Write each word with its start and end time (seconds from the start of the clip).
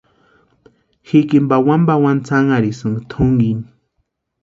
Jikini 1.07 1.47
pawani 1.49 1.85
pawani 1.87 2.21
tsanharhisïnka 2.25 3.01
tʼunkini. 3.11 3.65